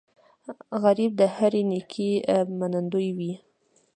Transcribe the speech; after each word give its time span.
غریب 0.83 1.11
د 1.19 1.21
هرې 1.35 1.61
نیکۍ 1.71 2.11
منندوی 2.59 3.09
وي 3.17 3.33